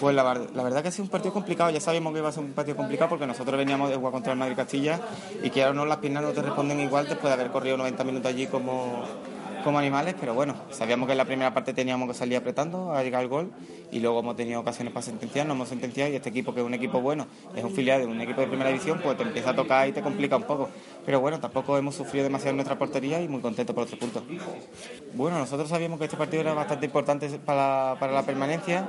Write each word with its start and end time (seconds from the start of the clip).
Pues 0.00 0.14
la, 0.14 0.22
la, 0.54 0.62
verdad 0.62 0.82
que 0.82 0.88
ha 0.88 0.92
sido 0.92 1.04
un 1.04 1.10
partido 1.10 1.32
complicado, 1.32 1.70
ya 1.70 1.80
sabíamos 1.80 2.12
que 2.12 2.18
iba 2.18 2.28
a 2.28 2.32
ser 2.32 2.44
un 2.44 2.52
partido 2.52 2.76
complicado 2.76 3.10
porque 3.10 3.26
nosotros 3.26 3.56
veníamos 3.56 3.90
de 3.90 3.96
jugar 3.96 4.12
contra 4.12 4.32
el 4.32 4.38
Madrid 4.38 4.56
Castilla 4.56 5.00
y 5.42 5.50
que 5.50 5.62
ahora 5.62 5.74
no 5.74 5.86
las 5.86 5.98
piernas 5.98 6.22
no 6.22 6.30
te 6.30 6.42
responden 6.42 6.80
igual 6.80 7.08
después 7.08 7.24
de 7.24 7.32
haber 7.32 7.50
corrido 7.52 7.76
90 7.76 8.04
minutos 8.04 8.30
allí 8.30 8.46
como, 8.46 9.04
como 9.64 9.78
animales, 9.78 10.14
pero 10.20 10.34
bueno, 10.34 10.54
sabíamos 10.70 11.06
que 11.06 11.12
en 11.12 11.18
la 11.18 11.24
primera 11.24 11.54
parte 11.54 11.72
teníamos 11.72 12.06
que 12.06 12.14
salir 12.14 12.36
apretando 12.36 12.92
a 12.92 13.02
llegar 13.02 13.22
al 13.22 13.28
gol 13.28 13.50
y 13.90 13.98
luego 13.98 14.20
hemos 14.20 14.36
tenido 14.36 14.60
ocasiones 14.60 14.92
para 14.92 15.04
sentenciar, 15.04 15.46
nos 15.46 15.56
hemos 15.56 15.68
sentenciado 15.70 16.12
y 16.12 16.16
este 16.16 16.28
equipo 16.28 16.52
que 16.52 16.60
es 16.60 16.66
un 16.66 16.74
equipo 16.74 17.00
bueno, 17.00 17.26
es 17.56 17.64
un 17.64 17.70
filial 17.70 18.00
de 18.00 18.06
un 18.06 18.20
equipo 18.20 18.42
de 18.42 18.46
primera 18.46 18.68
división, 18.68 19.00
pues 19.02 19.16
te 19.16 19.22
empieza 19.22 19.50
a 19.50 19.56
tocar 19.56 19.88
y 19.88 19.92
te 19.92 20.02
complica 20.02 20.36
un 20.36 20.42
poco. 20.42 20.68
Pero 21.06 21.20
bueno, 21.20 21.40
tampoco 21.40 21.78
hemos 21.78 21.94
sufrido 21.94 22.24
demasiado 22.24 22.50
en 22.50 22.56
nuestra 22.56 22.78
portería 22.78 23.20
y 23.22 23.28
muy 23.28 23.40
contentos 23.40 23.74
por 23.74 23.84
otro 23.84 23.98
punto. 23.98 24.22
Bueno, 25.14 25.38
nosotros 25.38 25.68
sabíamos 25.68 25.98
que 25.98 26.04
este 26.04 26.18
partido 26.18 26.42
era 26.42 26.52
bastante 26.52 26.84
importante 26.84 27.28
para, 27.38 27.96
para 27.98 28.12
la 28.12 28.22
permanencia 28.22 28.86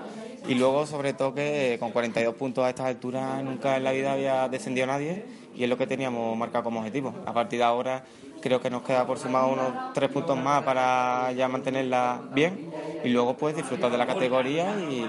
y 0.47 0.55
luego, 0.55 0.85
sobre 0.85 1.13
todo, 1.13 1.33
que 1.33 1.77
con 1.79 1.91
42 1.91 2.35
puntos 2.35 2.63
a 2.63 2.69
estas 2.69 2.87
alturas 2.87 3.43
nunca 3.43 3.77
en 3.77 3.83
la 3.83 3.91
vida 3.91 4.13
había 4.13 4.47
descendido 4.47 4.87
nadie 4.87 5.25
y 5.55 5.63
es 5.63 5.69
lo 5.69 5.77
que 5.77 5.87
teníamos 5.87 6.37
marcado 6.37 6.63
como 6.63 6.79
objetivo. 6.79 7.13
A 7.25 7.33
partir 7.33 7.59
de 7.59 7.65
ahora 7.65 8.03
creo 8.41 8.59
que 8.59 8.69
nos 8.69 8.83
queda 8.83 9.07
por 9.07 9.17
sumar 9.17 9.45
unos 9.45 9.93
tres 9.93 10.09
puntos 10.11 10.37
más 10.37 10.63
para 10.63 11.31
ya 11.31 11.47
mantenerla 11.47 12.21
bien 12.33 12.69
y 13.03 13.09
luego 13.09 13.35
pues 13.35 13.55
disfrutar 13.55 13.91
de 13.91 13.97
la 13.97 14.05
categoría 14.05 14.75
y, 14.79 15.05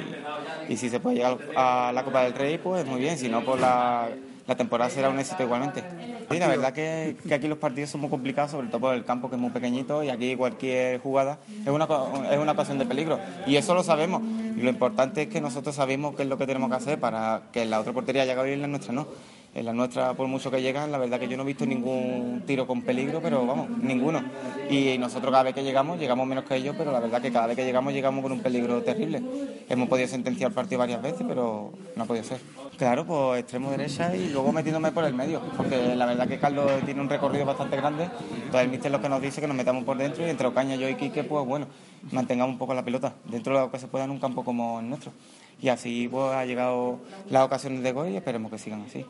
y 0.69 0.77
si 0.77 0.89
se 0.89 1.01
puede 1.01 1.17
llegar 1.17 1.39
a 1.55 1.93
la 1.95 2.05
Copa 2.05 2.23
del 2.23 2.33
Rey 2.33 2.59
pues 2.59 2.87
muy 2.87 3.01
bien, 3.01 3.19
si 3.19 3.29
no 3.29 3.45
pues 3.45 3.61
la, 3.61 4.09
la 4.47 4.57
temporada 4.57 4.91
será 4.91 5.09
un 5.09 5.19
éxito 5.19 5.43
igualmente. 5.43 5.83
Sí, 6.31 6.39
la 6.39 6.49
verdad 6.49 6.73
que, 6.73 7.17
que, 7.27 7.35
aquí 7.35 7.49
los 7.49 7.59
partidos 7.59 7.91
son 7.91 8.01
muy 8.01 8.11
complicados, 8.11 8.53
sobre 8.53 8.69
todo 8.69 8.81
por 8.81 8.95
el 8.95 9.05
campo 9.05 9.29
que 9.29 9.37
es 9.37 9.41
muy 9.41 9.51
pequeñito 9.51 10.03
y 10.03 10.11
aquí 10.11 10.37
cualquier 10.37 11.01
jugada 11.01 11.39
es 11.65 11.69
una, 11.69 11.87
es 12.31 12.39
una 12.39 12.53
ocasión 12.53 12.79
de 12.79 12.87
peligro 12.87 13.19
y 13.47 13.57
eso 13.57 13.75
lo 13.75 13.83
sabemos 13.83 14.23
y 14.57 14.63
lo 14.63 14.71
importante 14.71 15.23
es 15.23 15.29
que 15.29 15.41
nosotros 15.41 15.75
sabemos 15.75 16.15
qué 16.17 16.23
es 16.23 16.29
lo 16.29 16.39
que 16.39 16.47
tenemos 16.47 16.71
que 16.71 16.77
hacer 16.77 17.01
para 17.01 17.43
que 17.53 17.65
la 17.65 17.81
otra 17.81 17.93
portería 17.93 18.25
llegue 18.25 18.43
bien 18.43 18.59
y 18.59 18.63
la 18.63 18.69
nuestra 18.69 18.93
no. 18.93 19.07
En 19.55 19.65
la 19.65 19.73
nuestra, 19.73 20.13
por 20.13 20.29
mucho 20.29 20.51
que 20.51 20.61
llegan, 20.61 20.93
la 20.93 20.99
verdad 20.99 21.19
que 21.19 21.29
yo 21.29 21.37
no 21.39 21.43
he 21.43 21.47
visto 21.47 21.65
ningún 21.65 22.43
tiro 22.47 22.67
con 22.67 22.83
peligro, 22.83 23.23
pero 23.23 23.47
vamos, 23.47 23.71
ninguno. 23.71 24.23
Y 24.69 24.99
nosotros 24.99 25.31
cada 25.31 25.45
vez 25.45 25.55
que 25.55 25.63
llegamos, 25.63 25.99
llegamos 25.99 26.27
menos 26.27 26.45
que 26.45 26.57
ellos, 26.57 26.75
pero 26.77 26.93
la 26.93 27.01
verdad 27.01 27.23
que 27.23 27.33
cada 27.33 27.47
vez 27.47 27.57
que 27.57 27.65
llegamos, 27.65 27.95
llegamos 27.95 28.23
con 28.23 28.33
un 28.33 28.41
peligro 28.41 28.83
terrible. 28.83 29.23
Hemos 29.67 29.89
podido 29.89 30.09
sentenciar 30.09 30.51
el 30.51 30.55
partido 30.55 30.81
varias 30.81 31.01
veces, 31.01 31.25
pero 31.27 31.73
no 31.97 32.03
ha 32.03 32.07
podido 32.07 32.25
ser. 32.27 32.39
Claro, 32.77 33.07
pues 33.07 33.41
extremo 33.41 33.71
derecha 33.71 34.15
y 34.15 34.29
luego 34.29 34.53
metiéndome 34.53 34.93
por 34.93 35.05
el 35.05 35.15
medio, 35.15 35.41
porque 35.57 35.97
la 35.97 36.05
verdad 36.05 36.29
que 36.29 36.39
Carlos 36.39 36.71
tiene 36.85 37.01
un 37.01 37.09
recorrido 37.09 37.47
bastante 37.47 37.75
grande, 37.75 38.05
entonces 38.05 38.61
el 38.61 38.69
míster 38.69 38.93
lo 38.93 39.01
que 39.01 39.09
nos 39.09 39.23
dice 39.23 39.41
que 39.41 39.47
nos 39.47 39.57
metamos 39.57 39.83
por 39.85 39.97
dentro 39.97 40.27
y 40.27 40.29
entre 40.29 40.47
Ocaña, 40.47 40.77
yo 40.77 40.87
y 40.87 40.95
Quique, 40.95 41.25
pues 41.25 41.47
bueno, 41.47 41.69
mantengamos 42.13 42.53
un 42.53 42.59
poco 42.59 42.75
la 42.75 42.85
pelota 42.85 43.15
dentro 43.25 43.55
de 43.55 43.61
lo 43.63 43.71
que 43.71 43.79
se 43.79 43.89
pueda 43.89 44.05
en 44.05 44.11
un 44.11 44.21
campo 44.21 44.45
como 44.45 44.81
el 44.81 44.91
nuestro. 44.91 45.11
Y 45.59 45.69
así 45.69 46.07
pues 46.11 46.35
ha 46.35 46.45
llegado 46.45 46.99
las 47.31 47.45
ocasiones 47.45 47.83
de 47.83 47.93
gol 47.93 48.11
y 48.11 48.17
esperemos 48.17 48.51
que 48.51 48.59
sigan 48.59 48.83
así. 48.83 49.07